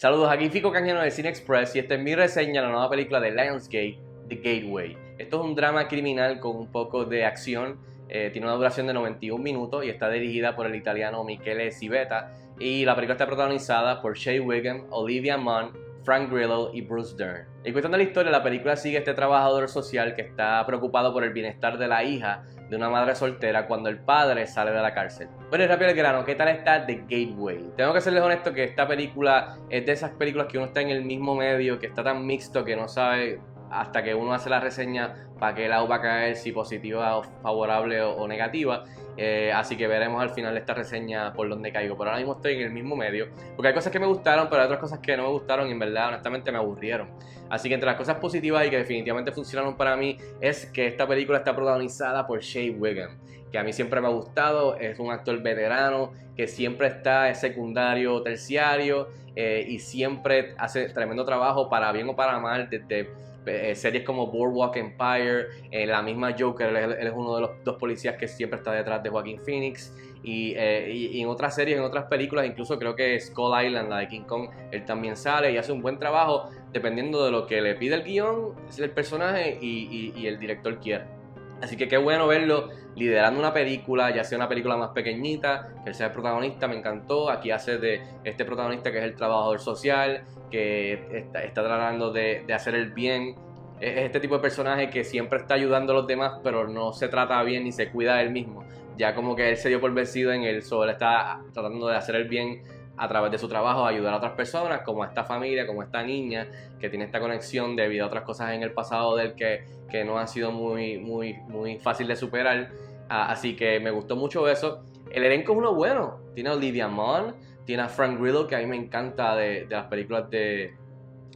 [0.00, 2.88] Saludos, aquí Fico Cañano de Cine Express y esta es mi reseña de la nueva
[2.88, 3.98] película de Lionsgate,
[4.28, 4.96] The Gateway.
[5.18, 8.94] Esto es un drama criminal con un poco de acción, eh, tiene una duración de
[8.94, 14.00] 91 minutos y está dirigida por el italiano Michele Civetta y la película está protagonizada
[14.00, 15.72] por Shea Wiggum, Olivia Munn,
[16.04, 17.48] Frank Grillo y Bruce Dern.
[17.64, 21.12] En cuestión de la historia, la película sigue a este trabajador social que está preocupado
[21.12, 24.80] por el bienestar de la hija de una madre soltera cuando el padre sale de
[24.80, 25.28] la cárcel.
[25.48, 27.72] Bueno, y rápido el grano, ¿qué tal está The Gateway?
[27.76, 30.90] Tengo que serles honesto que esta película es de esas películas que uno está en
[30.90, 34.60] el mismo medio, que está tan mixto que no sabe hasta que uno hace la
[34.60, 38.84] reseña para qué lado va a caer, si positiva o favorable o, negativa.
[39.16, 41.96] Eh, así que veremos al final esta reseña por dónde caigo.
[41.96, 43.28] Pero ahora mismo estoy en el mismo medio.
[43.56, 45.72] Porque hay cosas que me gustaron, pero hay otras cosas que no me gustaron y
[45.72, 47.08] en verdad, honestamente, me aburrieron.
[47.50, 51.06] Así que entre las cosas positivas y que definitivamente funcionaron para mí es que esta
[51.06, 53.16] película está protagonizada por Shea Wiggum,
[53.50, 54.76] que a mí siempre me ha gustado.
[54.76, 61.24] Es un actor veterano que siempre está en secundario, terciario eh, y siempre hace tremendo
[61.24, 63.10] trabajo para bien o para mal desde
[63.48, 67.76] eh, series como Boardwalk Empire, eh, la misma Joker, él, es uno de los dos
[67.76, 69.92] policías que siempre está detrás de Joaquín Phoenix.
[70.24, 74.08] Eh, y, en otras series, en otras películas, incluso creo que Skull Island, la de
[74.08, 77.74] King Kong, él también sale y hace un buen trabajo dependiendo de lo que le
[77.76, 81.17] pide el guion, el personaje y, el director quiere.
[81.62, 85.90] Así que qué bueno verlo liderando una película, ya sea una película más pequeñita, que
[85.90, 87.30] él sea el protagonista, me encantó.
[87.30, 92.74] Aquí hace de este protagonista que es el trabajador social, que está, tratando de, hacer
[92.74, 93.34] el bien.
[93.80, 97.08] Es este tipo de personaje que siempre está ayudando a los demás, pero no se
[97.08, 98.64] trata bien ni se cuida de él mismo.
[98.96, 102.16] Ya como que él se dio por vencido en él, solo está tratando de hacer
[102.16, 102.62] el bien
[102.98, 106.48] a través de su trabajo, ayudar a otras personas, como esta familia, como esta niña,
[106.80, 110.04] que tiene esta conexión debido a otras cosas en el pasado de él que, que
[110.04, 112.70] no han sido muy, muy, muy fácil de superar.
[113.08, 114.84] Ah, así que me gustó mucho eso.
[115.10, 116.18] El elenco es uno bueno.
[116.34, 119.86] Tiene a Olivia Munn, tiene a Frank Grillo, que a mí me encanta de, las
[119.86, 120.74] películas de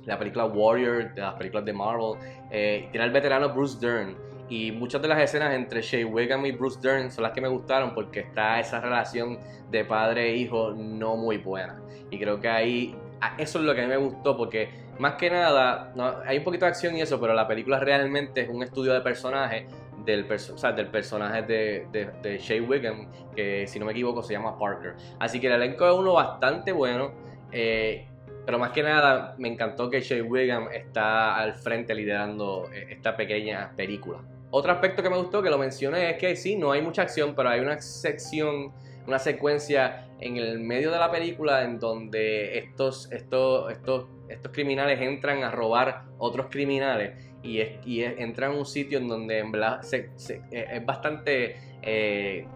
[0.04, 2.18] la película Warrior, de las películas de Marvel.
[2.50, 4.16] Eh, tiene al veterano Bruce Dern.
[4.52, 7.48] Y muchas de las escenas entre Shea Wiggum y Bruce Dern son las que me
[7.48, 9.38] gustaron porque está esa relación
[9.70, 11.80] de padre e hijo no muy buena.
[12.10, 12.94] Y creo que ahí,
[13.38, 14.68] eso es lo que a mí me gustó porque
[14.98, 15.94] más que nada,
[16.26, 19.00] hay un poquito de acción y eso, pero la película realmente es un estudio de
[19.00, 19.68] personaje
[20.04, 24.96] del, del personaje de, de, de Wiggum, que si no me equivoco se llama Parker.
[25.18, 27.10] Así que el elenco es uno bastante bueno.
[27.52, 28.06] Eh,
[28.44, 33.16] pero más que nada, me encantó que Shea Wiggum está al frente liderando eh, esta
[33.16, 34.20] pequeña película.
[34.54, 37.34] Otro aspecto que me gustó, que lo mencioné, es que sí, no hay mucha acción,
[37.34, 38.70] pero hay una sección,
[39.06, 45.00] una secuencia en el medio de la película en donde estos, estos, estos, estos criminales
[45.00, 49.52] entran a robar otros criminales y, es, y entra en un sitio en donde en
[49.52, 50.10] verdad se,
[50.50, 52.46] eh, es bastante eh,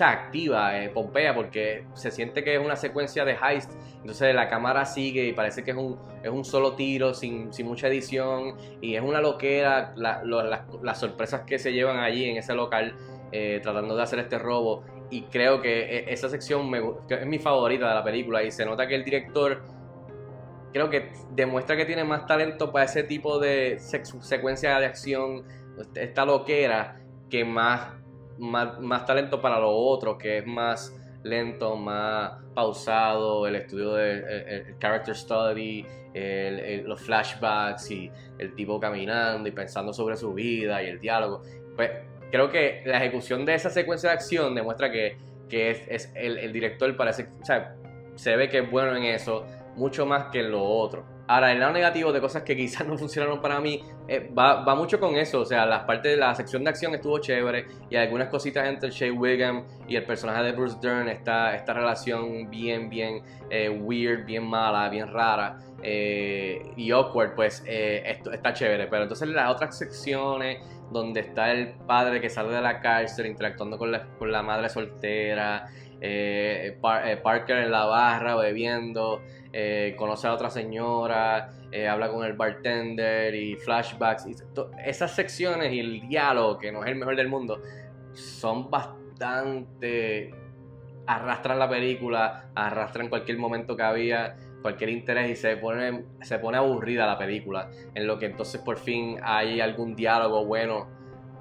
[0.00, 3.70] activa, eh, Pompea, porque se siente que es una secuencia de heist.
[4.00, 7.66] Entonces la cámara sigue y parece que es un, es un solo tiro, sin, sin
[7.66, 8.56] mucha edición.
[8.80, 12.94] Y es una loquera las sorpresas que se llevan allí en ese local,
[13.62, 14.84] tratando de hacer este robo.
[15.10, 16.70] Y creo que esa sección
[17.08, 18.42] es mi favorita de la película.
[18.42, 19.62] Y se nota que el director
[20.76, 25.44] creo que demuestra que tiene más talento para ese tipo de secuencia de acción,
[25.94, 27.94] esta loquera, que más,
[28.38, 35.16] más, talento para lo otro, que es más lento, más pausado, el estudio del character
[35.16, 35.84] study,
[36.84, 41.42] los flashbacks y el tipo caminando y pensando sobre su vida y el diálogo.
[41.74, 41.90] Pues
[42.30, 45.18] creo que la ejecución de esa secuencia de acción demuestra que,
[45.50, 47.76] es, el, director parece, o sea,
[48.14, 49.44] se ve que es bueno en eso
[49.76, 51.04] mucho más que en lo otro.
[51.28, 55.00] Ahora, el lado negativo de cosas que quizás no funcionaron para mí eh, va, mucho
[55.00, 55.40] con eso.
[55.40, 58.90] O sea, la parte de la sección de acción estuvo chévere y algunas cositas entre
[58.90, 64.24] Shea Wiggum y el personaje de Bruce Dern, esta, esta relación bien, bien eh, weird,
[64.24, 68.86] bien mala, bien rara eh, y awkward, pues esto está chévere.
[68.86, 70.58] Pero entonces las otras secciones
[70.92, 74.68] donde está el padre que sale de la cárcel interactuando con la, con la madre
[74.68, 75.68] soltera,
[76.00, 79.20] Parker en la barra bebiendo.
[79.58, 84.26] Eh, conoce a otra señora, eh, habla con el bartender y flashbacks.
[84.26, 84.34] Y
[84.84, 87.62] esas secciones y el diálogo, que no es el mejor del mundo,
[88.12, 90.30] son bastante...
[91.06, 96.58] arrastran la película, arrastran cualquier momento que había, cualquier interés y se pone, se pone
[96.58, 97.70] aburrida la película.
[97.94, 100.86] En lo que entonces por fin hay algún diálogo bueno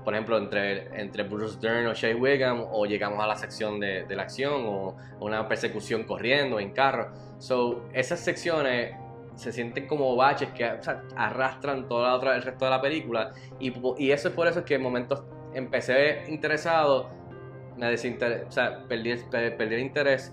[0.05, 4.05] por ejemplo, entre, entre Bruce Dern o Shea Wiggum, o llegamos a la sección de,
[4.07, 7.11] la acción, o una persecución corriendo en carro.
[7.39, 8.95] So, esas secciones
[9.35, 10.63] se sienten como baches que
[11.17, 13.31] arrastran toda la otra, el resto de la película.
[13.59, 15.23] Y, y eso es por eso que en momentos
[15.53, 17.09] empecé interesado,
[17.75, 20.31] me desinteresé, o sea, perdí, perdí el interés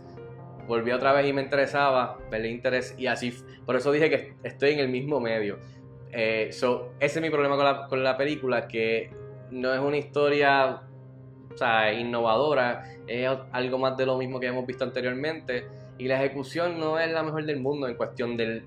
[0.66, 3.34] volví otra vez y me interesaba, perdí interés y así,
[3.66, 5.58] por eso dije que estoy en el mismo medio.
[6.12, 9.10] Eh, so, ese es mi problema con la, con la película, que
[9.52, 10.82] no es una historia
[11.52, 15.66] o sea, innovadora, es algo más de lo mismo que hemos visto anteriormente
[15.98, 18.64] y la ejecución no es la mejor del mundo en cuestión del,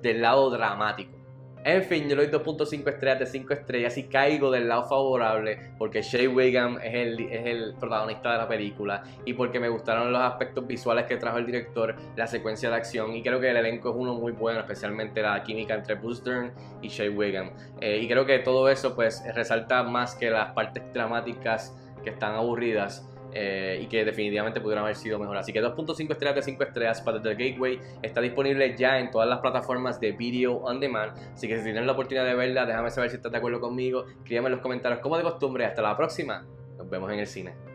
[0.00, 1.17] del lado dramático.
[1.64, 5.72] En fin, yo le doy 2.5 estrellas de 5 estrellas y caigo del lado favorable
[5.76, 10.12] porque Shea Wiggum es el, es el protagonista de la película y porque me gustaron
[10.12, 13.56] los aspectos visuales que trajo el director, la secuencia de acción y creo que el
[13.56, 16.22] elenco es uno muy bueno, especialmente la química entre Bruce
[16.80, 17.50] y Shea Wiggum.
[17.80, 22.34] Eh, y creo que todo eso pues resalta más que las partes dramáticas que están
[22.34, 23.08] aburridas.
[23.32, 25.36] Eh, y que definitivamente pudieron haber sido mejor.
[25.36, 29.28] Así que 2.5 estrellas de 5 estrellas para The Gateway está disponible ya en todas
[29.28, 31.12] las plataformas de Video On Demand.
[31.34, 34.06] Así que si tienen la oportunidad de verla, déjame saber si estás de acuerdo conmigo.
[34.06, 35.66] Escríbeme en los comentarios como de costumbre.
[35.66, 36.46] Hasta la próxima.
[36.76, 37.67] Nos vemos en el cine.